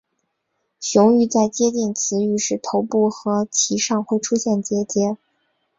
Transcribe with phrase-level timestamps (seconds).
[0.79, 5.15] 雄鱼在接近雌鱼时头部和鳍上会出现结节。